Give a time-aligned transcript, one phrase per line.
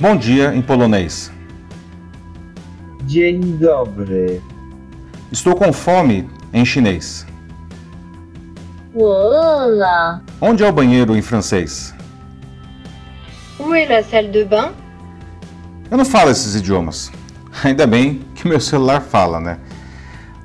[0.00, 1.30] Bom dia em polonês.
[3.04, 4.40] Dzień dobry.
[5.30, 7.26] Estou com fome em chinês.
[8.94, 10.22] Olá.
[10.40, 11.94] Onde é o banheiro em francês?
[13.58, 14.70] Où est la salle de bain?
[15.90, 17.12] Eu não falo esses idiomas.
[17.62, 19.58] Ainda bem que meu celular fala, né?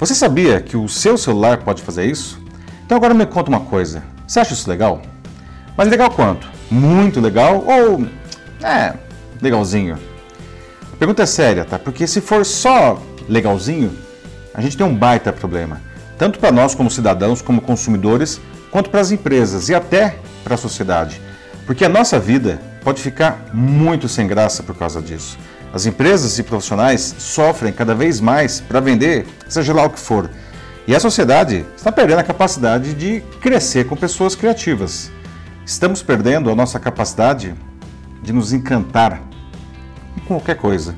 [0.00, 2.42] Você sabia que o seu celular pode fazer isso?
[2.84, 4.02] Então agora me conta uma coisa.
[4.26, 5.00] Você acha isso legal?
[5.76, 6.50] Mas legal quanto?
[6.68, 8.04] Muito legal ou
[8.60, 9.03] é
[9.44, 9.98] legalzinho?
[10.92, 11.78] A pergunta é séria, tá?
[11.78, 13.96] Porque se for só legalzinho,
[14.54, 15.80] a gente tem um baita problema,
[16.18, 18.40] tanto para nós como cidadãos, como consumidores,
[18.70, 21.20] quanto para as empresas e até para a sociedade.
[21.66, 25.38] Porque a nossa vida pode ficar muito sem graça por causa disso.
[25.72, 30.30] As empresas e profissionais sofrem cada vez mais para vender, seja lá o que for.
[30.86, 35.10] E a sociedade está perdendo a capacidade de crescer com pessoas criativas.
[35.66, 37.54] Estamos perdendo a nossa capacidade
[38.22, 39.20] de nos encantar
[40.24, 40.94] com qualquer coisa.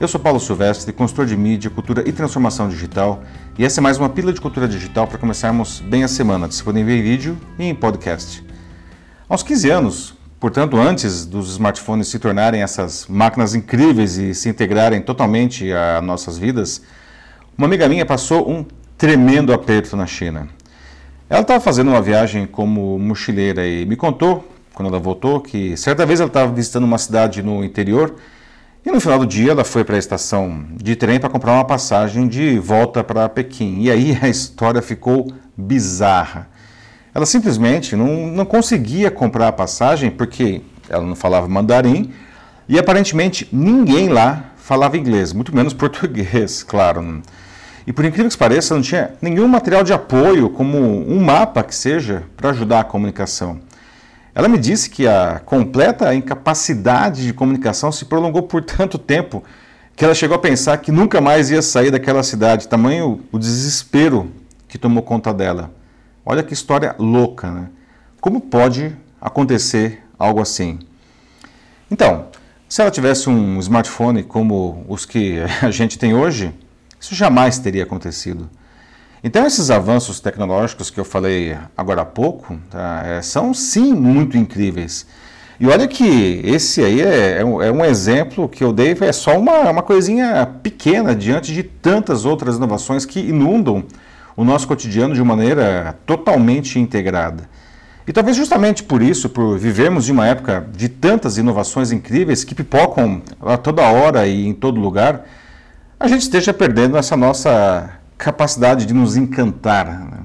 [0.00, 3.22] Eu sou Paulo Silvestre, consultor de mídia, cultura e transformação digital,
[3.58, 6.94] e essa é mais uma pílula de cultura digital para começarmos bem a semana, disponível
[6.94, 8.44] em vídeo e em podcast.
[9.28, 15.02] Uns 15 anos, portanto, antes dos smartphones se tornarem essas máquinas incríveis e se integrarem
[15.02, 16.80] totalmente a nossas vidas,
[17.56, 18.64] uma amiga minha passou um
[18.96, 20.48] tremendo aperto na China.
[21.28, 26.06] Ela estava fazendo uma viagem como mochileira e me contou, quando ela voltou, que certa
[26.06, 28.14] vez ela estava visitando uma cidade no interior
[28.84, 31.64] e no final do dia ela foi para a estação de trem para comprar uma
[31.64, 33.82] passagem de volta para Pequim.
[33.82, 36.48] E aí a história ficou bizarra.
[37.14, 42.12] Ela simplesmente não, não conseguia comprar a passagem porque ela não falava mandarim
[42.68, 47.22] e aparentemente ninguém lá falava inglês, muito menos português, claro.
[47.86, 51.74] E por incrível que pareça, não tinha nenhum material de apoio, como um mapa que
[51.74, 53.60] seja, para ajudar a comunicação.
[54.38, 59.42] Ela me disse que a completa incapacidade de comunicação se prolongou por tanto tempo
[59.96, 64.30] que ela chegou a pensar que nunca mais ia sair daquela cidade, tamanho o desespero
[64.68, 65.72] que tomou conta dela.
[66.24, 67.68] Olha que história louca, né?
[68.20, 70.78] Como pode acontecer algo assim?
[71.90, 72.26] Então,
[72.68, 76.54] se ela tivesse um smartphone como os que a gente tem hoje,
[77.00, 78.48] isso jamais teria acontecido.
[79.22, 84.36] Então, esses avanços tecnológicos que eu falei agora há pouco tá, é, são sim muito
[84.36, 85.06] incríveis.
[85.60, 89.12] E olha que esse aí é, é, um, é um, exemplo que eu dei, é
[89.12, 93.84] só uma, uma coisinha pequena diante de tantas outras inovações que inundam
[94.36, 97.48] o nosso cotidiano de maneira totalmente integrada.
[98.06, 102.54] E talvez justamente por isso, por vivermos de uma época de tantas inovações incríveis que
[102.54, 105.26] pipocam a toda hora e em todo lugar,
[105.98, 109.86] a gente esteja perdendo essa nossa capacidade de nos encantar.
[109.86, 110.18] Né?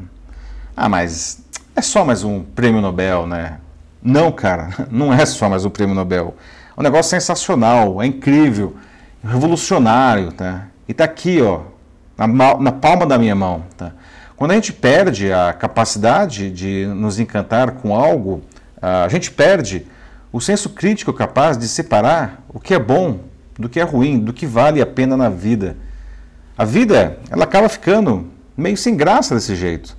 [0.75, 1.43] Ah, mas
[1.75, 3.59] é só mais um prêmio Nobel, né?
[4.01, 6.35] Não, cara, não é só mais um prêmio Nobel.
[6.75, 8.75] É um negócio sensacional, é incrível,
[9.23, 10.65] revolucionário, tá?
[10.87, 11.61] E tá aqui, ó,
[12.17, 13.91] na, na palma da minha mão, tá?
[14.35, 18.41] Quando a gente perde a capacidade de nos encantar com algo,
[18.81, 19.85] a gente perde
[20.31, 23.19] o senso crítico capaz de separar o que é bom
[23.57, 25.77] do que é ruim, do que vale a pena na vida.
[26.57, 29.95] A vida, ela acaba ficando meio sem graça desse jeito.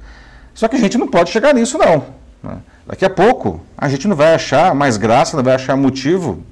[0.53, 2.04] Só que a gente não pode chegar nisso, não.
[2.42, 2.59] Né?
[2.87, 6.42] Daqui a pouco, a gente não vai achar mais graça, não vai achar motivo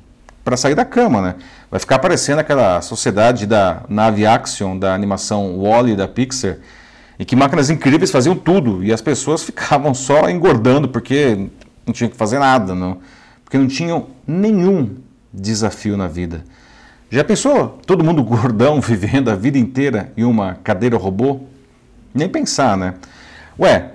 [0.43, 1.35] para sair da cama, né?
[1.71, 6.57] Vai ficar parecendo aquela sociedade da nave Axion, da animação Wall-E da Pixar,
[7.19, 11.49] em que máquinas incríveis faziam tudo e as pessoas ficavam só engordando porque
[11.87, 12.99] não tinham que fazer nada, não?
[13.53, 14.97] porque não tinham nenhum
[15.31, 16.43] desafio na vida.
[17.13, 21.41] Já pensou todo mundo gordão vivendo a vida inteira em uma cadeira robô?
[22.15, 22.95] Nem pensar, né?
[23.59, 23.91] Ué,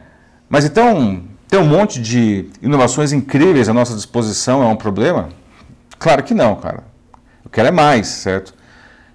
[0.47, 5.29] mas então ter um monte de inovações incríveis à nossa disposição é um problema?
[5.97, 6.83] Claro que não, cara.
[7.43, 8.53] Eu quero é mais, certo?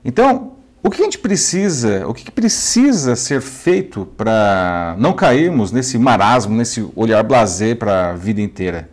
[0.05, 5.97] Então, o que a gente precisa, o que precisa ser feito para não cairmos nesse
[5.97, 8.91] marasmo, nesse olhar blazer para a vida inteira?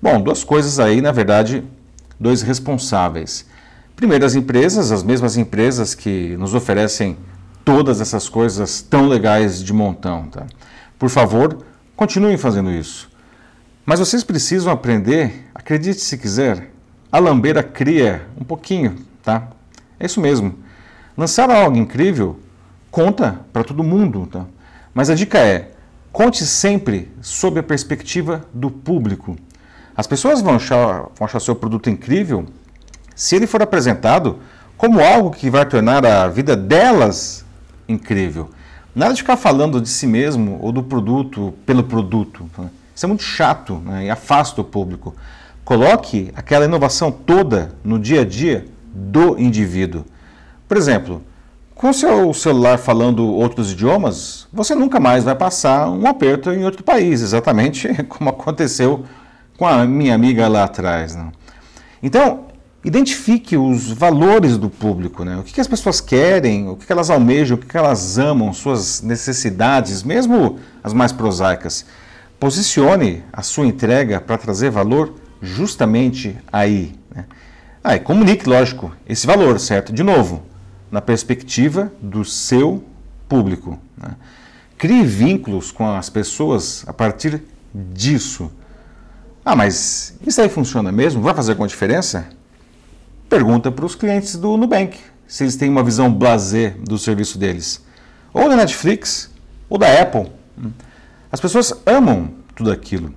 [0.00, 1.62] Bom, duas coisas aí, na verdade,
[2.18, 3.50] dois responsáveis.
[4.00, 7.18] Primeiro, as empresas, as mesmas empresas que nos oferecem
[7.62, 10.26] todas essas coisas tão legais de montão.
[10.26, 10.46] Tá?
[10.98, 11.58] Por favor,
[11.94, 13.10] continuem fazendo isso.
[13.84, 16.70] Mas vocês precisam aprender, acredite se quiser,
[17.12, 19.48] a lamber a cria um pouquinho, tá?
[19.98, 20.54] É isso mesmo.
[21.14, 22.40] Lançar algo incrível
[22.90, 24.46] conta para todo mundo, tá?
[24.94, 25.72] Mas a dica é:
[26.10, 29.36] conte sempre sob a perspectiva do público.
[29.94, 32.46] As pessoas vão achar, vão achar seu produto incrível
[33.20, 34.38] se ele for apresentado
[34.78, 37.44] como algo que vai tornar a vida delas
[37.86, 38.48] incrível.
[38.94, 42.48] Nada de ficar falando de si mesmo ou do produto pelo produto.
[42.56, 42.70] Né?
[42.96, 44.06] Isso é muito chato né?
[44.06, 45.14] e afasta o público.
[45.66, 50.06] Coloque aquela inovação toda no dia a dia do indivíduo.
[50.66, 51.22] Por exemplo,
[51.74, 56.82] com seu celular falando outros idiomas, você nunca mais vai passar um aperto em outro
[56.82, 59.04] país, exatamente como aconteceu
[59.58, 61.14] com a minha amiga lá atrás.
[61.14, 61.30] Né?
[62.02, 62.48] Então,
[62.84, 65.36] identifique os valores do público, né?
[65.36, 68.18] o que, que as pessoas querem, o que, que elas almejam, o que, que elas
[68.18, 71.84] amam, suas necessidades, mesmo as mais prosaicas.
[72.38, 76.94] Posicione a sua entrega para trazer valor justamente aí.
[77.14, 77.26] Né?
[77.84, 79.92] Ah, e comunique, lógico, esse valor, certo?
[79.92, 80.42] De novo,
[80.90, 82.82] na perspectiva do seu
[83.28, 83.78] público.
[83.96, 84.16] Né?
[84.78, 87.42] Crie vínculos com as pessoas a partir
[87.74, 88.50] disso.
[89.44, 91.20] Ah, mas isso aí funciona mesmo?
[91.20, 92.26] Vai fazer alguma diferença?
[93.30, 97.80] Pergunta para os clientes do Nubank se eles têm uma visão blasé do serviço deles.
[98.34, 99.30] Ou da Netflix,
[99.68, 100.26] ou da Apple.
[101.30, 103.14] As pessoas amam tudo aquilo.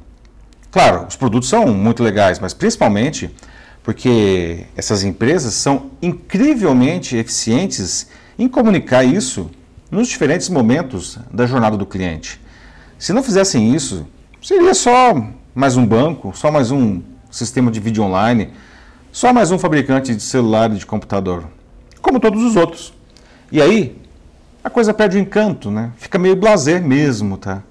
[0.70, 3.36] Claro, os produtos são muito legais, mas principalmente
[3.82, 8.08] porque essas empresas são incrivelmente eficientes
[8.38, 9.50] em comunicar isso
[9.90, 12.40] nos diferentes momentos da jornada do cliente.
[13.00, 14.06] Se não fizessem isso,
[14.40, 17.02] seria só mais um banco, só mais um
[17.32, 18.54] sistema de vídeo online,
[19.14, 21.46] só mais um fabricante de celular e de computador,
[22.02, 22.92] como todos os outros.
[23.52, 23.96] E aí,
[24.64, 25.92] a coisa perde o encanto, né?
[25.98, 27.62] Fica meio blazer mesmo, tá?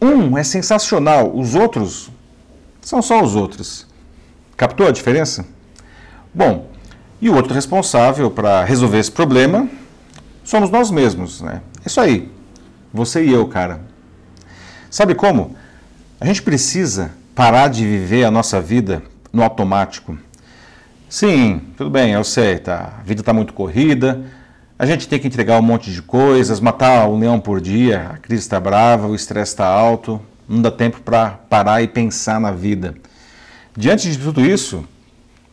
[0.00, 2.10] Um é sensacional, os outros
[2.80, 3.86] são só os outros.
[4.56, 5.44] Captou a diferença?
[6.32, 6.70] Bom,
[7.20, 9.68] e o outro responsável para resolver esse problema
[10.42, 11.60] somos nós mesmos, né?
[11.84, 12.32] Isso aí,
[12.94, 13.82] você e eu, cara.
[14.88, 15.54] Sabe como?
[16.18, 20.16] A gente precisa parar de viver a nossa vida no automático.
[21.08, 22.92] Sim, tudo bem, eu sei, tá?
[22.98, 24.26] A vida está muito corrida,
[24.78, 28.18] a gente tem que entregar um monte de coisas, matar um leão por dia, a
[28.18, 32.50] crise está brava, o estresse está alto, não dá tempo para parar e pensar na
[32.50, 32.94] vida.
[33.74, 34.84] Diante de tudo isso,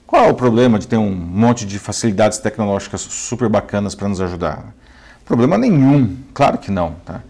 [0.06, 4.20] qual é o problema de ter um monte de facilidades tecnológicas super bacanas para nos
[4.20, 4.74] ajudar?
[5.24, 6.98] Problema nenhum, claro que não.
[7.06, 7.22] Tá?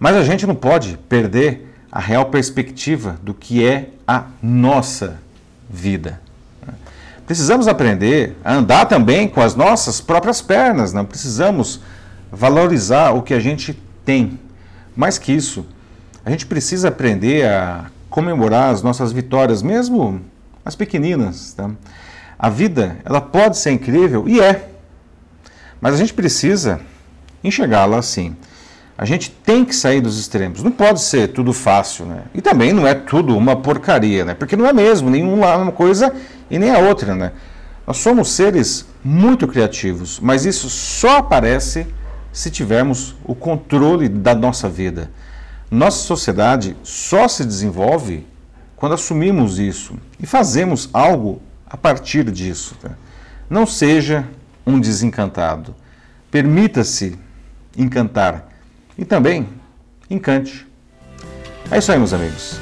[0.00, 5.20] Mas a gente não pode perder a real perspectiva do que é a nossa
[5.70, 6.20] vida.
[7.28, 11.78] Precisamos aprender a andar também com as nossas próprias pernas, não precisamos
[12.32, 14.40] valorizar o que a gente tem.
[14.96, 15.66] Mais que isso,
[16.24, 20.22] a gente precisa aprender a comemorar as nossas vitórias, mesmo
[20.64, 21.52] as pequeninas.
[21.52, 21.70] Tá?
[22.38, 24.70] A vida, ela pode ser incrível e é.
[25.82, 26.80] Mas a gente precisa
[27.44, 28.34] enxergá-la assim.
[28.96, 30.62] A gente tem que sair dos extremos.
[30.62, 32.22] Não pode ser tudo fácil, né?
[32.34, 34.32] E também não é tudo uma porcaria, né?
[34.34, 36.12] Porque não é mesmo, nenhuma uma coisa
[36.50, 37.32] e nem a outra, né?
[37.86, 41.86] Nós somos seres muito criativos, mas isso só aparece
[42.32, 45.10] se tivermos o controle da nossa vida.
[45.70, 48.26] Nossa sociedade só se desenvolve
[48.76, 52.76] quando assumimos isso e fazemos algo a partir disso.
[52.80, 52.90] Tá?
[53.48, 54.26] Não seja
[54.66, 55.74] um desencantado.
[56.30, 57.18] Permita-se
[57.76, 58.48] encantar
[58.96, 59.48] e também
[60.10, 60.66] encante.
[61.70, 62.60] É isso aí, meus amigos.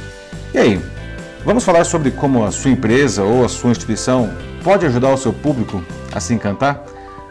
[0.55, 0.96] E aí,
[1.47, 4.29] vamos falar sobre como a sua empresa ou a sua instituição
[4.65, 5.81] pode ajudar o seu público
[6.13, 6.85] a se encantar?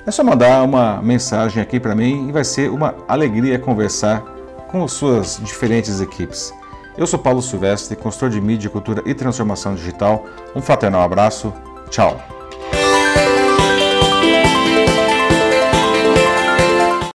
[0.08, 4.22] É só mandar uma mensagem aqui para mim e vai ser uma alegria conversar
[4.70, 6.54] com suas diferentes equipes.
[6.98, 10.26] Eu sou Paulo Silvestre, consultor de mídia, cultura e transformação digital.
[10.56, 11.54] Um fraternal abraço.
[11.90, 12.35] Tchau.